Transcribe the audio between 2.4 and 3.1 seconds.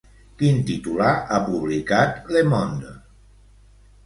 Monde?